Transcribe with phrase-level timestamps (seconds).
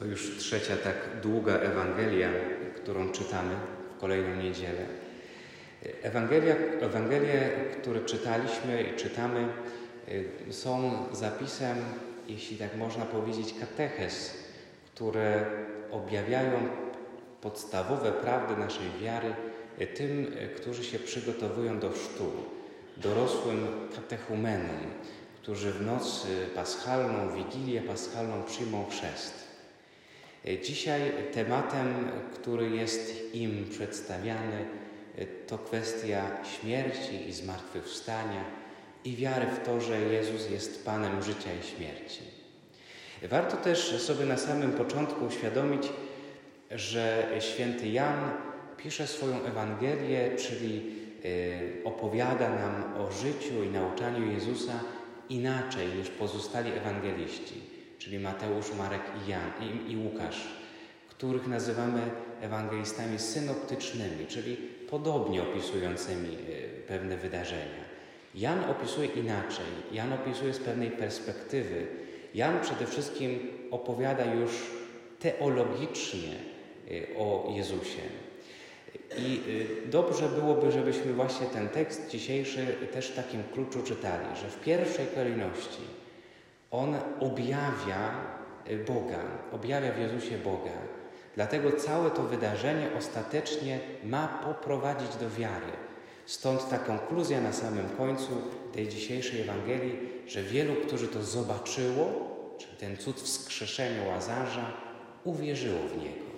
[0.00, 2.28] To już trzecia tak długa Ewangelia,
[2.76, 3.54] którą czytamy
[3.96, 4.86] w kolejną niedzielę.
[6.02, 9.48] Ewangelia, Ewangelie, które czytaliśmy i czytamy,
[10.08, 11.76] y, są zapisem,
[12.28, 14.34] jeśli tak można powiedzieć, kateches,
[14.94, 15.46] które
[15.90, 16.68] objawiają
[17.40, 19.34] podstawowe prawdy naszej wiary
[19.80, 22.32] y, tym, y, którzy się przygotowują do chrztu,
[22.96, 24.76] dorosłym katechumenom,
[25.42, 29.49] którzy w noc paschalną, Wigilię paschalną przyjmą chrzest.
[30.62, 31.00] Dzisiaj
[31.32, 34.64] tematem, który jest im przedstawiany,
[35.46, 38.44] to kwestia śmierci i zmartwychwstania
[39.04, 42.20] i wiary w to, że Jezus jest Panem życia i śmierci.
[43.22, 45.82] Warto też sobie na samym początku uświadomić,
[46.70, 48.30] że święty Jan
[48.76, 54.80] pisze swoją Ewangelię, czyli y, opowiada nam o życiu i nauczaniu Jezusa
[55.28, 57.60] inaczej niż pozostali ewangeliści,
[58.00, 60.46] czyli Mateusz, Marek i, Jan, i, i Łukasz,
[61.08, 62.00] których nazywamy
[62.40, 64.56] ewangelistami synoptycznymi, czyli
[64.90, 66.38] podobnie opisującymi e,
[66.88, 67.90] pewne wydarzenia.
[68.34, 71.86] Jan opisuje inaczej, Jan opisuje z pewnej perspektywy.
[72.34, 74.50] Jan przede wszystkim opowiada już
[75.18, 76.34] teologicznie
[76.90, 78.02] e, o Jezusie.
[79.18, 79.40] I
[79.86, 84.60] e, dobrze byłoby, żebyśmy właśnie ten tekst dzisiejszy też w takim kluczu czytali, że w
[84.60, 86.00] pierwszej kolejności
[86.70, 88.30] on objawia
[88.86, 89.18] Boga,
[89.52, 90.70] objawia w Jezusie Boga.
[91.34, 95.72] Dlatego całe to wydarzenie ostatecznie ma poprowadzić do wiary.
[96.26, 102.76] Stąd ta konkluzja na samym końcu tej dzisiejszej Ewangelii, że wielu, którzy to zobaczyło, czyli
[102.76, 104.72] ten cud wskrzeszenia Łazarza,
[105.24, 106.30] uwierzyło w Niego.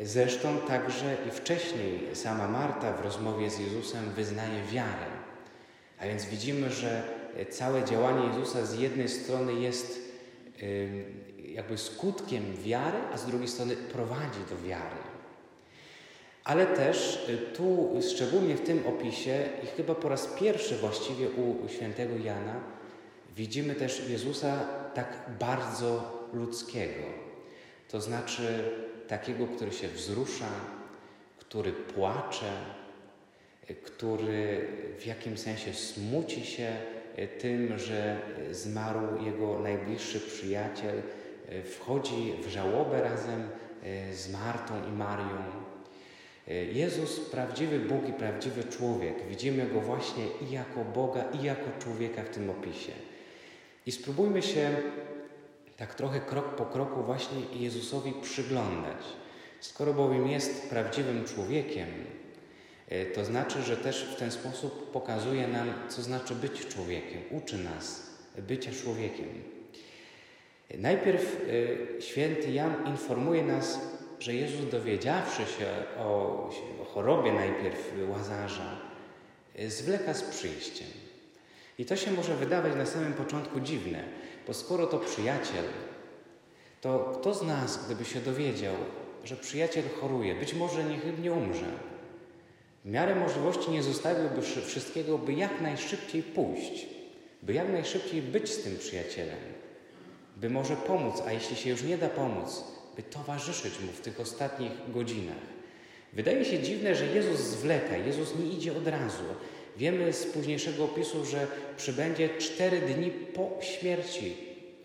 [0.00, 5.06] Zresztą także i wcześniej sama Marta w rozmowie z Jezusem wyznaje wiarę.
[5.98, 7.02] A więc widzimy, że
[7.46, 10.08] całe działanie Jezusa z jednej strony jest
[11.58, 14.96] jakby skutkiem wiary, a z drugiej strony prowadzi do wiary.
[16.44, 21.68] Ale też y, tu, szczególnie w tym opisie, i chyba po raz pierwszy właściwie u
[21.68, 22.60] świętego Jana,
[23.36, 27.02] widzimy też Jezusa tak bardzo ludzkiego.
[27.88, 28.70] To znaczy
[29.08, 30.50] takiego, który się wzrusza,
[31.38, 32.52] który płacze,
[33.70, 36.76] y, który w jakimś sensie smuci się
[37.26, 38.16] tym, że
[38.50, 41.02] zmarł jego najbliższy przyjaciel,
[41.48, 43.48] E, wchodzi w żałobę razem
[43.82, 45.42] e, z Martą i Marią.
[46.48, 51.70] E, Jezus, prawdziwy Bóg i prawdziwy człowiek, widzimy Go właśnie i jako Boga, i jako
[51.78, 52.92] człowieka w tym opisie.
[53.86, 54.70] I spróbujmy się
[55.76, 59.02] tak trochę krok po kroku właśnie Jezusowi przyglądać.
[59.60, 61.88] Skoro bowiem jest prawdziwym człowiekiem,
[63.14, 68.08] to znaczy, że też w ten sposób pokazuje nam, co znaczy być człowiekiem, uczy nas
[68.42, 69.28] bycia człowiekiem.
[70.78, 73.80] Najpierw y, święty Jan informuje nas,
[74.20, 75.66] że Jezus dowiedziawszy się
[75.98, 76.04] o,
[76.82, 78.76] o chorobie najpierw Łazarza,
[79.68, 80.88] zwleka z przyjściem.
[81.78, 84.04] I to się może wydawać na samym początku dziwne,
[84.46, 85.64] bo skoro to przyjaciel,
[86.80, 88.74] to kto z nas, gdyby się dowiedział,
[89.24, 91.66] że przyjaciel choruje, być może niechybnie umrze,
[92.88, 96.86] w miarę możliwości nie zostawiłby wszystkiego, by jak najszybciej pójść,
[97.42, 99.38] by jak najszybciej być z tym przyjacielem,
[100.36, 102.64] by może pomóc, a jeśli się już nie da pomóc,
[102.96, 105.36] by towarzyszyć Mu w tych ostatnich godzinach.
[106.12, 109.24] Wydaje się dziwne, że Jezus zwleka, Jezus nie idzie od razu.
[109.76, 111.46] Wiemy z późniejszego opisu, że
[111.76, 114.36] przybędzie cztery dni po śmierci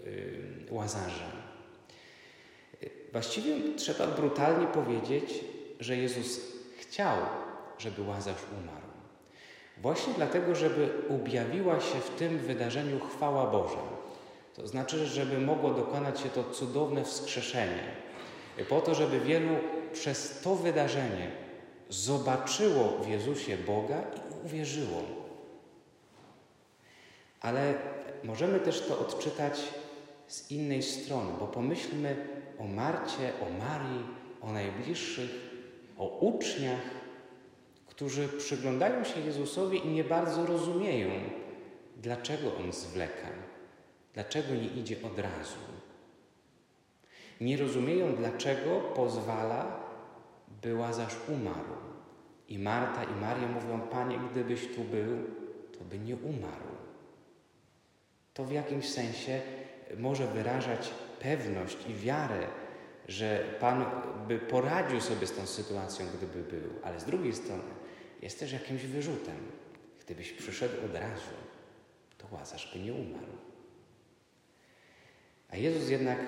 [0.05, 1.31] yy, Łazarza.
[3.11, 5.33] Właściwie trzeba brutalnie powiedzieć,
[5.79, 6.41] że Jezus
[6.79, 7.17] chciał,
[7.83, 8.87] żeby Łazarz umarł.
[9.77, 13.83] Właśnie dlatego, żeby objawiła się w tym wydarzeniu chwała Boża.
[14.55, 17.83] To znaczy, żeby mogło dokonać się to cudowne wskrzeszenie.
[18.69, 19.55] Po to, żeby wielu
[19.93, 21.31] przez to wydarzenie
[21.89, 25.01] zobaczyło w Jezusie Boga i uwierzyło.
[27.41, 27.73] Ale
[28.23, 29.59] możemy też to odczytać
[30.27, 32.27] z innej strony, bo pomyślmy
[32.59, 34.05] o Marcie, o Marii,
[34.41, 35.29] o najbliższych,
[35.97, 37.02] o uczniach,
[37.95, 41.09] którzy przyglądają się Jezusowi i nie bardzo rozumieją,
[41.97, 43.27] dlaczego On zwleka.
[44.13, 45.59] Dlaczego nie idzie od razu?
[47.41, 49.79] Nie rozumieją, dlaczego pozwala,
[50.61, 51.75] by Łazarz umarł.
[52.47, 55.17] I Marta i Maria mówią, Panie, gdybyś tu był,
[55.77, 56.73] to by nie umarł.
[58.33, 59.41] To w jakimś sensie
[59.97, 62.47] może wyrażać pewność i wiarę,
[63.07, 63.85] że Pan
[64.27, 67.63] by poradził sobie z tą sytuacją, gdyby był, ale z drugiej strony
[68.21, 69.37] jest też jakimś wyrzutem.
[70.05, 71.33] Gdybyś przyszedł od razu,
[72.17, 73.33] to Łazarz by nie umarł.
[75.49, 76.19] A Jezus jednak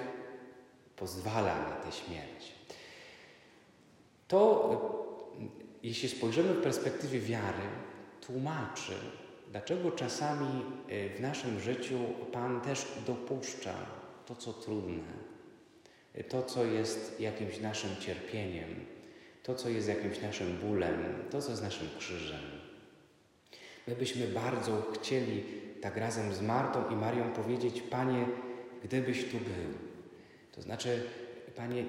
[0.95, 2.51] pozwala na tę śmierć.
[4.27, 4.69] To,
[5.83, 7.63] jeśli spojrzymy w perspektywie wiary,
[8.21, 8.93] tłumaczy,
[9.51, 10.65] dlaczego czasami
[11.17, 11.99] w naszym życiu
[12.31, 13.73] Pan też dopuszcza
[14.25, 15.34] to, co trudne,
[16.23, 18.85] to, co jest jakimś naszym cierpieniem,
[19.43, 22.41] to, co jest jakimś naszym bólem, to, co jest naszym krzyżem.
[23.87, 25.43] My byśmy bardzo chcieli
[25.81, 28.25] tak razem z Martą i Marią powiedzieć: Panie,
[28.83, 29.73] gdybyś tu był.
[30.51, 31.03] To znaczy,
[31.55, 31.85] Panie,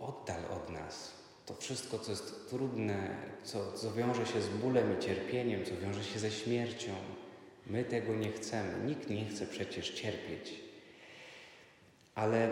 [0.00, 5.02] oddal od nas to wszystko, co jest trudne, co, co wiąże się z bólem i
[5.02, 6.92] cierpieniem, co wiąże się ze śmiercią.
[7.66, 8.84] My tego nie chcemy.
[8.84, 10.54] Nikt nie chce przecież cierpieć.
[12.14, 12.50] Ale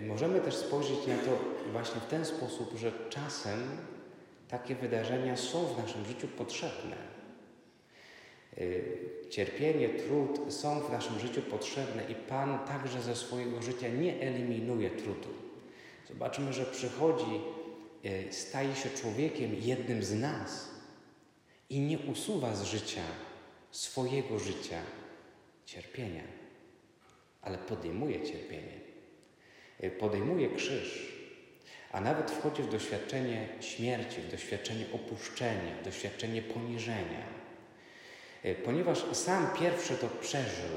[0.00, 1.38] możemy też spojrzeć na to
[1.72, 3.60] właśnie w ten sposób, że czasem
[4.48, 6.96] takie wydarzenia są w naszym życiu potrzebne.
[8.58, 8.98] Y,
[9.30, 14.90] cierpienie, trud są w naszym życiu potrzebne i Pan także ze swojego życia nie eliminuje
[14.90, 15.28] trudu.
[16.08, 17.40] Zobaczmy, że przychodzi,
[18.04, 20.70] y, staje się człowiekiem jednym z nas
[21.70, 23.02] i nie usuwa z życia,
[23.70, 24.78] swojego życia,
[25.66, 26.24] cierpienia,
[27.42, 28.91] ale podejmuje cierpienie.
[29.84, 31.12] Y, podejmuje krzyż,
[31.92, 37.26] a nawet wchodzi w doświadczenie śmierci, w doświadczenie opuszczenia, w doświadczenie poniżenia.
[38.44, 40.76] Y, ponieważ sam pierwszy to przeżył,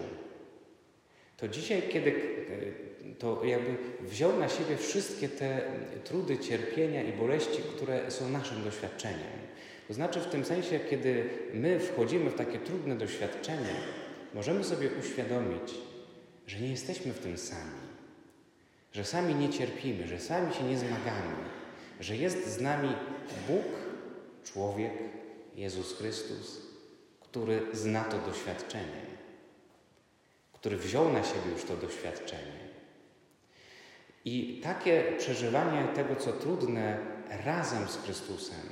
[1.37, 2.85] to dzisiaj, kiedy y,
[3.19, 5.61] to jakby wziął na siebie wszystkie te
[6.03, 9.45] trudy, cierpienia i boleści, które są naszym doświadczeniem.
[9.87, 13.75] To znaczy w tym sensie, kiedy my wchodzimy w takie trudne doświadczenie,
[14.33, 15.73] możemy sobie uświadomić,
[16.47, 17.94] że nie jesteśmy w tym sami
[18.95, 21.35] że sami nie cierpimy, że sami się nie zmagamy,
[21.99, 22.89] że jest z nami
[23.47, 23.65] Bóg,
[24.43, 24.93] człowiek,
[25.55, 26.61] Jezus Chrystus,
[27.21, 29.05] który zna to doświadczenie,
[30.53, 32.65] który wziął na siebie już to doświadczenie.
[34.25, 36.97] I takie przeżywanie tego, co trudne,
[37.45, 38.69] razem z Chrystusem,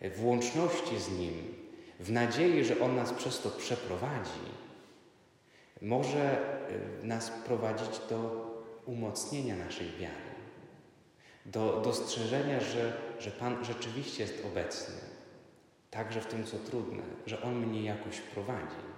[0.00, 1.54] w łączności z Nim,
[2.00, 4.48] w nadziei, że On nas przez to przeprowadzi,
[5.82, 6.38] może
[7.02, 8.47] nas prowadzić do
[8.88, 10.32] umocnienia naszej wiary,
[11.46, 14.94] do dostrzeżenia, że, że Pan rzeczywiście jest obecny,
[15.90, 18.88] także w tym, co trudne, że On mnie jakoś prowadzi.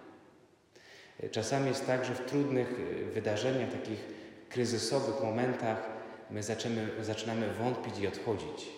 [1.31, 2.75] Czasami jest tak, że w trudnych
[3.13, 4.05] wydarzeniach, takich
[4.49, 5.91] kryzysowych momentach,
[6.31, 8.69] my zaczynamy, zaczynamy wątpić i odchodzić.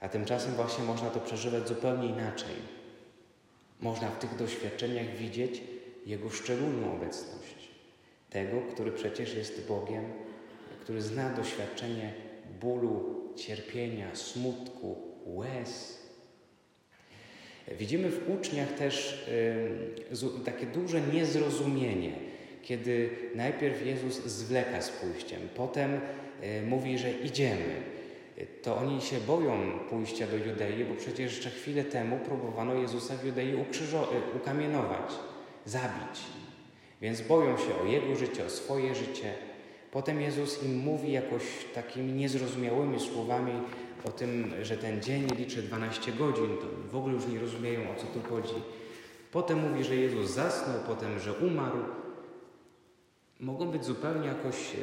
[0.00, 2.54] A tymczasem właśnie można to przeżywać zupełnie inaczej.
[3.80, 5.62] Można w tych doświadczeniach widzieć
[6.06, 7.59] Jego szczególną obecność
[8.30, 10.04] tego, który przecież jest Bogiem,
[10.80, 12.12] który zna doświadczenie
[12.60, 14.96] bólu, cierpienia, smutku,
[15.26, 16.00] łez.
[17.78, 19.26] Widzimy w uczniach też
[20.12, 22.12] y, takie duże niezrozumienie,
[22.62, 27.74] kiedy najpierw Jezus zwleka z pójściem, potem y, mówi, że idziemy.
[28.62, 33.24] To oni się boją pójścia do Judei, bo przecież jeszcze chwilę temu próbowano Jezusa w
[33.24, 34.06] Judei ukrzyżo-
[34.36, 35.10] ukamienować,
[35.66, 36.20] zabić.
[37.00, 39.34] Więc boją się o jego życie, o swoje życie.
[39.90, 41.42] Potem Jezus im mówi jakoś
[41.74, 43.52] takimi niezrozumiałymi słowami
[44.04, 47.94] o tym, że ten dzień liczy 12 godzin, to w ogóle już nie rozumieją o
[47.94, 48.54] co tu chodzi.
[49.32, 51.78] Potem mówi, że Jezus zasnął, potem, że umarł.
[53.40, 54.78] Mogą być zupełnie jakoś e,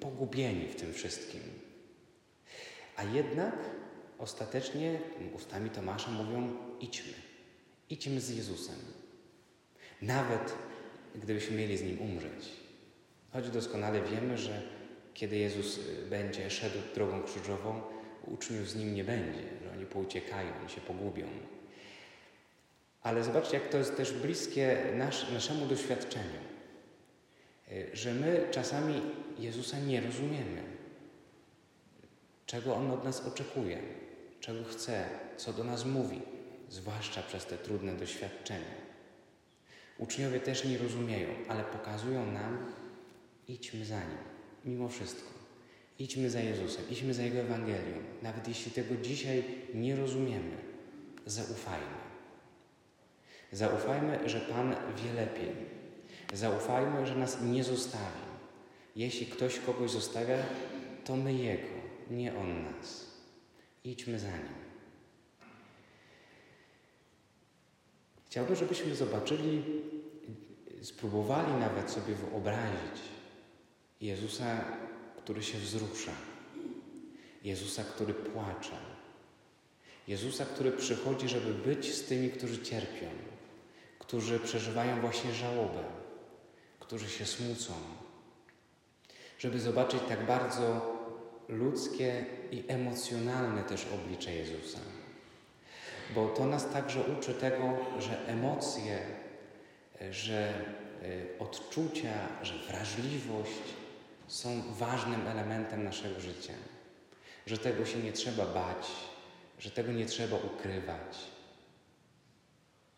[0.00, 1.40] pogubieni w tym wszystkim.
[2.96, 3.54] A jednak
[4.18, 5.00] ostatecznie
[5.34, 7.12] ustami Tomasza mówią: idźmy,
[7.90, 8.76] idźmy z Jezusem.
[10.02, 10.54] Nawet
[11.14, 12.50] gdybyśmy mieli z Nim umrzeć.
[13.32, 14.62] Choć doskonale wiemy, że
[15.14, 17.82] kiedy Jezus y, będzie szedł drogą krzyżową,
[18.26, 21.26] uczniów z Nim nie będzie, że oni pouciekają, oni się pogubią.
[23.02, 26.40] Ale zobaczcie, jak to jest też bliskie nasz, naszemu doświadczeniu,
[27.72, 29.02] y, że my czasami
[29.38, 30.62] Jezusa nie rozumiemy,
[32.46, 33.78] czego On od nas oczekuje,
[34.40, 35.04] czego chce,
[35.36, 36.22] co do nas mówi,
[36.68, 38.89] zwłaszcza przez te trudne doświadczenia.
[40.00, 42.72] Uczniowie też nie rozumieją, ale pokazują nam,
[43.48, 44.18] idźmy za Nim,
[44.64, 45.30] mimo wszystko.
[45.98, 47.96] Idźmy za Jezusem, idźmy za Jego Ewangelią.
[48.22, 50.56] Nawet jeśli tego dzisiaj nie rozumiemy,
[51.26, 52.00] zaufajmy.
[53.52, 55.52] Zaufajmy, że Pan wie lepiej.
[56.32, 58.30] Zaufajmy, że nas nie zostawi.
[58.96, 60.36] Jeśli ktoś kogoś zostawia,
[61.04, 61.74] to my Jego,
[62.10, 63.06] nie On nas.
[63.84, 64.69] Idźmy za Nim.
[68.30, 69.62] Chciałbym, żebyśmy zobaczyli,
[70.82, 73.02] spróbowali nawet sobie wyobrazić
[74.00, 74.64] Jezusa,
[75.16, 76.12] który się wzrusza,
[77.44, 78.76] Jezusa, który płacze,
[80.08, 83.06] Jezusa, który przychodzi, żeby być z tymi, którzy cierpią,
[83.98, 85.84] którzy przeżywają właśnie żałobę,
[86.80, 87.72] którzy się smucą.
[89.38, 90.96] żeby zobaczyć tak bardzo
[91.48, 94.78] ludzkie i emocjonalne też oblicze Jezusa.
[96.14, 98.98] Bo to nas także uczy tego, że emocje,
[100.10, 103.74] że e, odczucia, że wrażliwość
[104.28, 106.52] są ważnym elementem naszego życia.
[107.46, 108.86] Że tego się nie trzeba bać,
[109.58, 111.18] że tego nie trzeba ukrywać.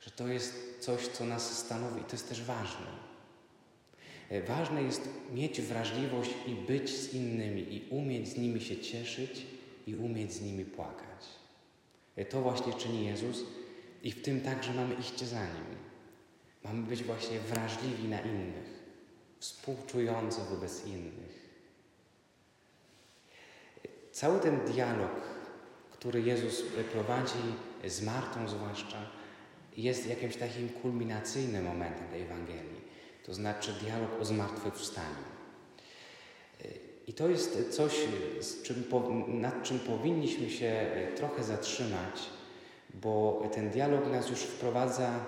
[0.00, 2.86] Że to jest coś, co nas stanowi i to jest też ważne.
[4.30, 9.46] E, ważne jest mieć wrażliwość i być z innymi, i umieć z nimi się cieszyć,
[9.86, 11.41] i umieć z nimi płakać.
[12.16, 13.44] E, to właśnie czyni Jezus,
[14.02, 15.64] i w tym także mamy iść za nim.
[16.64, 18.82] Mamy być właśnie wrażliwi na innych,
[19.38, 21.50] współczujący wobec innych.
[23.84, 25.20] E, cały ten dialog,
[25.92, 27.42] który Jezus prowadzi
[27.86, 29.10] z Martą zwłaszcza,
[29.76, 32.82] jest jakimś takim kulminacyjnym momentem tej Ewangelii
[33.22, 35.41] to znaczy dialog o zmartwychwstaniu.
[37.12, 37.92] I to jest coś,
[38.62, 38.84] czym,
[39.28, 42.30] nad czym powinniśmy się trochę zatrzymać,
[42.94, 45.24] bo ten dialog nas już wprowadza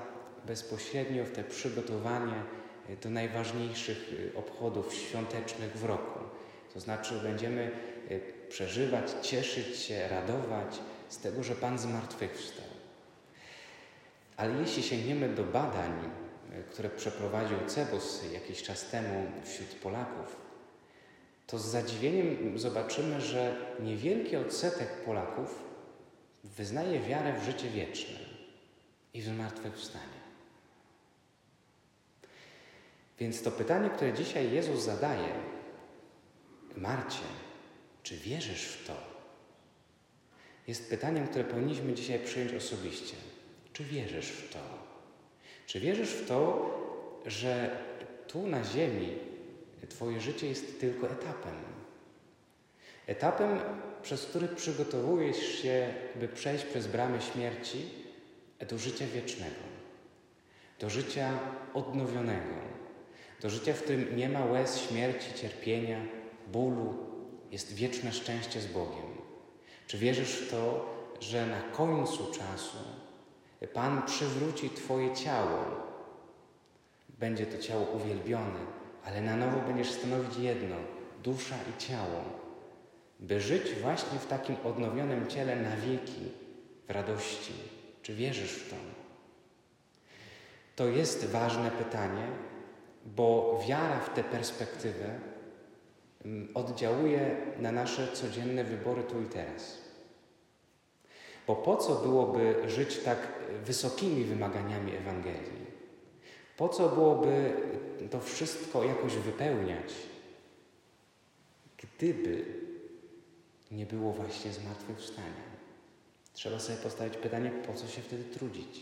[0.46, 2.42] bezpośrednio w te przygotowanie
[3.02, 6.18] do najważniejszych obchodów świątecznych w roku.
[6.74, 7.70] To znaczy będziemy
[8.48, 12.66] przeżywać, cieszyć się, radować z tego, że Pan zmartwychwstał.
[14.36, 15.92] Ale jeśli sięgniemy do badań
[16.70, 20.36] które przeprowadził Cebus jakiś czas temu wśród Polaków,
[21.46, 25.62] to z zadziwieniem zobaczymy, że niewielki odsetek Polaków
[26.44, 28.18] wyznaje wiarę w życie wieczne
[29.14, 30.24] i w zmartwychwstanie.
[33.18, 35.28] Więc to pytanie, które dzisiaj Jezus zadaje
[36.76, 37.24] Marcie,
[38.02, 38.94] czy wierzysz w to?
[40.66, 43.16] Jest pytaniem, które powinniśmy dzisiaj przyjąć osobiście.
[43.72, 44.58] Czy wierzysz w to?
[45.66, 46.70] Czy wierzysz w to,
[47.26, 47.78] że
[48.28, 49.33] tu na Ziemi
[49.86, 51.54] Twoje życie jest tylko etapem?
[53.06, 53.58] Etapem,
[54.02, 57.88] przez który przygotowujesz się, by przejść przez bramę śmierci
[58.68, 59.64] do życia wiecznego,
[60.80, 61.38] do życia
[61.74, 62.54] odnowionego,
[63.40, 66.00] do życia, w którym nie ma łez śmierci, cierpienia,
[66.52, 66.94] bólu,
[67.50, 69.14] jest wieczne szczęście z Bogiem.
[69.86, 72.78] Czy wierzysz w to, że na końcu czasu
[73.72, 75.64] Pan przywróci Twoje ciało.
[77.18, 78.60] Będzie to ciało uwielbione,
[79.06, 80.76] ale na nowo będziesz stanowić jedno
[81.22, 82.24] dusza i ciało,
[83.20, 86.32] by żyć właśnie w takim odnowionym ciele na wieki,
[86.88, 87.52] w radości.
[88.02, 88.76] Czy wierzysz w to?
[90.76, 92.26] To jest ważne pytanie,
[93.06, 95.20] bo wiara w tę perspektywę
[96.24, 99.78] mm, oddziałuje na nasze codzienne wybory tu i teraz.
[101.46, 103.18] Bo po co byłoby żyć tak
[103.64, 105.73] wysokimi wymaganiami Ewangelii?
[106.56, 107.52] Po co byłoby
[108.10, 109.94] to wszystko jakoś wypełniać,
[111.82, 112.44] gdyby
[113.70, 115.54] nie było właśnie zmartwychwstania?
[116.32, 118.80] Trzeba sobie postawić pytanie, po co się wtedy trudzić?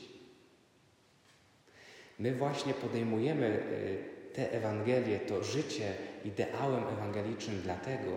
[2.18, 8.10] My właśnie podejmujemy y, tę Ewangelię, to życie ideałem ewangelicznym dlatego,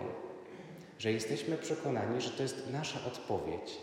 [0.98, 3.78] że jesteśmy przekonani, że to jest nasza odpowiedź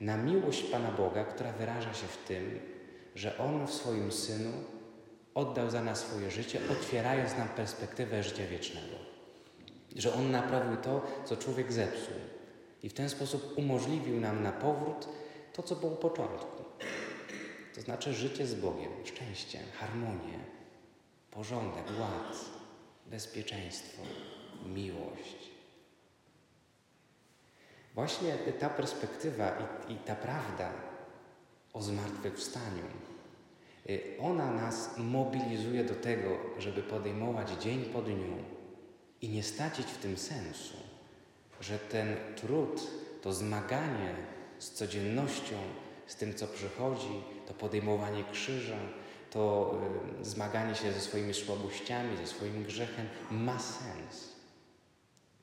[0.00, 2.60] na miłość Pana Boga, która wyraża się w tym,
[3.14, 4.52] że On w swoim Synu
[5.36, 8.96] oddał za nas swoje życie, otwierając nam perspektywę życia wiecznego.
[9.96, 12.14] Że On naprawił to, co człowiek zepsuł
[12.82, 15.08] i w ten sposób umożliwił nam na powrót
[15.52, 16.64] to, co było w początku.
[17.74, 20.38] To znaczy życie z Bogiem, szczęście, harmonię,
[21.30, 22.36] porządek, ład,
[23.06, 24.02] bezpieczeństwo,
[24.66, 25.50] miłość.
[27.94, 29.52] Właśnie ta perspektywa
[29.88, 30.70] i, i ta prawda
[31.72, 32.84] o zmartwychwstaniu,
[34.20, 36.28] ona nas mobilizuje do tego,
[36.58, 38.36] żeby podejmować dzień po dniu
[39.22, 40.76] i nie stracić w tym sensu,
[41.60, 42.82] że ten trud,
[43.22, 44.14] to zmaganie
[44.58, 45.56] z codziennością,
[46.06, 48.78] z tym, co przychodzi, to podejmowanie krzyża,
[49.30, 49.74] to
[50.20, 54.32] y, zmaganie się ze swoimi słabościami, ze swoim grzechem ma sens.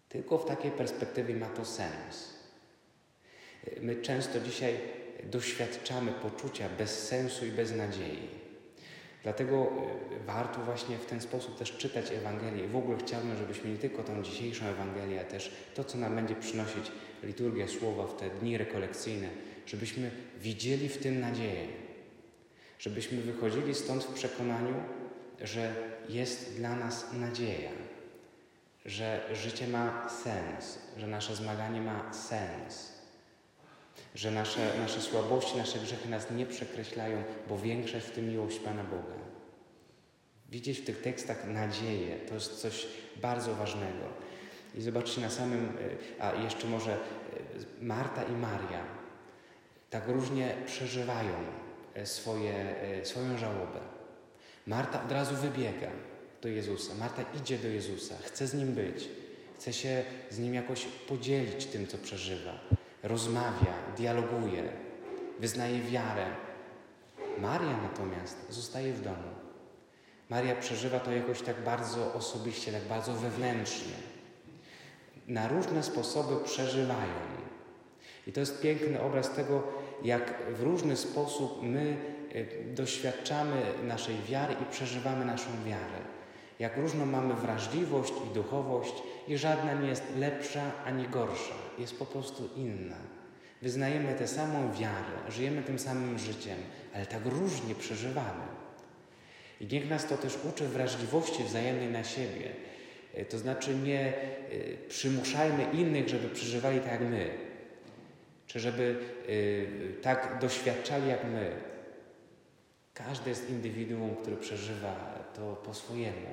[0.10, 2.34] Tylko w takiej perspektywie ma to sens.
[3.82, 4.80] My często dzisiaj
[5.32, 8.44] doświadczamy poczucia bez sensu i bez nadziei.
[9.24, 12.68] Dlatego e, warto właśnie w ten sposób też czytać Ewangelię.
[12.68, 16.36] W ogóle chciałbym, żebyśmy nie tylko tą dzisiejszą Ewangelię, ale też to, co nam będzie
[16.36, 16.92] przynosić
[17.24, 19.30] liturgia słowa w te dni rekolekcyjne,
[19.66, 20.12] żebyśmy
[20.42, 21.68] widzieli w tym nadzieję.
[22.80, 24.76] Żebyśmy wychodzili stąd w przekonaniu,
[25.42, 25.76] że
[26.10, 27.72] jest dla nas nadzieja,
[28.86, 32.93] że życie ma sens, że nasze zmaganie ma sens
[34.16, 38.60] że nasze, nasze słabości, nasze grzechy nas nie przekreślają, bo większa jest w tym miłość
[38.60, 39.24] Pana Boga.
[40.50, 42.88] Widzieć w tych tekstach nadzieję to jest coś
[43.22, 44.06] bardzo ważnego.
[44.76, 45.78] I zobaczcie na samym,
[46.20, 46.98] a jeszcze może
[47.82, 48.86] Marta i Maria
[49.90, 51.34] tak różnie przeżywają
[52.04, 53.80] swoje, swoją żałobę.
[54.68, 55.92] Marta od razu wybiega
[56.42, 56.94] do Jezusa.
[56.96, 59.10] Marta idzie do Jezusa, chce z nim być,
[59.56, 62.60] chce się z nim jakoś podzielić tym, co przeżywa.
[63.04, 64.64] Rozmawia, dialoguje,
[65.40, 66.26] wyznaje wiarę.
[67.40, 69.34] Maria natomiast zostaje w domu.
[70.30, 73.94] Maria przeżywa to jakoś tak bardzo osobiście, tak bardzo wewnętrznie.
[75.28, 77.20] Na różne sposoby przeżywają.
[78.28, 79.64] I to jest piękny obraz tego,
[80.04, 81.98] jak w różny sposób my
[82.36, 86.00] y, doświadczamy naszej wiary i przeżywamy naszą wiarę.
[86.60, 88.94] Jak różną mamy wrażliwość i duchowość,
[89.28, 92.98] i żadna nie jest lepsza ani gorsza, jest po prostu inna.
[93.62, 96.58] Wyznajemy tę samą wiarę, żyjemy tym samym życiem,
[96.96, 98.44] ale tak różnie przeżywamy.
[99.62, 102.50] I niech nas to też uczy wrażliwości wzajemnej na siebie.
[103.18, 104.14] Y, to znaczy nie
[104.52, 107.30] y, przymuszajmy innych, żeby przeżywali tak jak my,
[108.48, 109.00] czy żeby
[109.30, 111.52] y, tak doświadczali jak my.
[112.94, 114.96] Każdy jest indywiduum, który przeżywa
[115.36, 116.28] to po swojemu.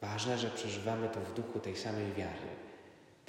[0.00, 2.48] Ważne, że przeżywamy to w duchu tej samej wiary.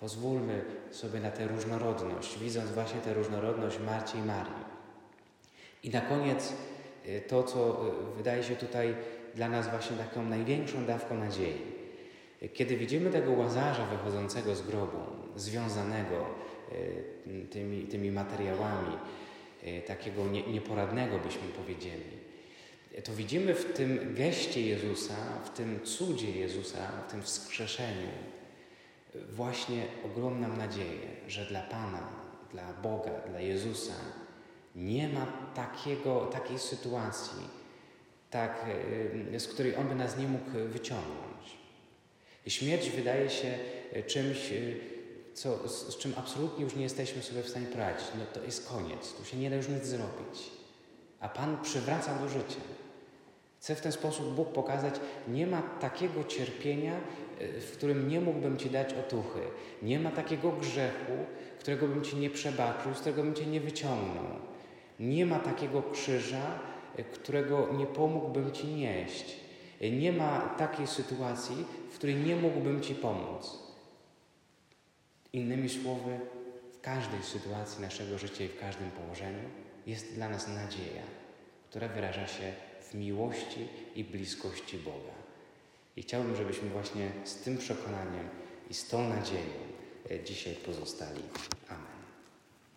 [0.03, 4.65] Pozwólmy sobie na tę różnorodność, widząc właśnie tę różnorodność Marci i Marii.
[5.83, 6.53] I na koniec
[7.05, 8.95] y, to, co y, wydaje się tutaj
[9.35, 11.61] dla nas właśnie taką największą dawką nadziei.
[12.53, 14.97] Kiedy widzimy tego łazarza wychodzącego z grobu,
[15.35, 16.25] związanego
[17.27, 18.97] y, tymi, tymi materiałami,
[19.87, 22.11] takiego nieporadnego byśmy powiedzieli,
[23.03, 28.07] to widzimy w tym geście Jezusa, w tym cudzie Jezusa, w tym wskrzeszeniu
[29.29, 32.09] właśnie ogromną nadzieję, że dla Pana,
[32.51, 33.93] dla Boga, dla Jezusa
[34.75, 37.63] nie ma takiego, takiej sytuacji,
[38.29, 38.65] tak,
[39.37, 41.57] z której On by nas nie mógł wyciągnąć.
[42.47, 43.57] Śmierć wydaje się
[44.07, 44.79] czymś, y,
[45.33, 48.07] co, z czym absolutnie już nie jesteśmy sobie w stanie poradzić.
[48.19, 50.51] No to jest koniec, tu się nie da już nic zrobić.
[51.19, 52.61] A Pan przywraca do życia.
[53.63, 54.95] Chce w ten sposób Bóg pokazać,
[55.27, 56.93] nie ma takiego cierpienia,
[57.39, 59.39] e, w którym nie mógłbym Ci dać otuchy.
[59.81, 61.13] Nie ma takiego grzechu,
[61.59, 64.25] którego bym Ci nie przebaczył, z którego bym Cię nie wyciągnął.
[64.99, 66.59] Nie ma takiego krzyża,
[66.97, 69.35] e, którego nie pomógłbym Ci nieść.
[69.81, 73.57] E, nie ma takiej sytuacji, w której nie mógłbym Ci pomóc.
[75.33, 76.19] Innymi słowy,
[76.73, 79.49] w każdej sytuacji naszego życia i w każdym położeniu
[79.87, 81.03] jest dla nas nadzieja,
[81.69, 85.13] która wyraża się miłości i bliskości Boga.
[85.97, 88.29] I chciałbym, żebyśmy właśnie z tym przekonaniem
[88.69, 89.59] i z tą nadzieją
[90.11, 91.21] e, dzisiaj pozostali.
[91.69, 91.82] Amen.